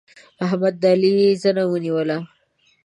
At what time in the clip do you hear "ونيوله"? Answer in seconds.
1.71-2.17